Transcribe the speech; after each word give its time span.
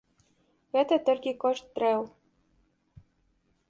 Гэта 0.77 0.95
толькі 1.11 1.35
кошт 1.45 1.65
дрэў. 1.77 2.01